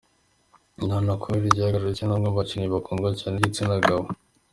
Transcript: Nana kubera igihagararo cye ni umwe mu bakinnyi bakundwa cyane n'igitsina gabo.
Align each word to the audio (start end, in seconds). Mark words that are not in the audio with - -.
Nana 0.87 1.13
kubera 1.21 1.45
igihagararo 1.47 1.89
cye 1.97 2.03
ni 2.05 2.13
umwe 2.15 2.27
mu 2.29 2.37
bakinnyi 2.37 2.67
bakundwa 2.75 3.07
cyane 3.19 3.33
n'igitsina 3.35 3.75
gabo. 3.85 4.07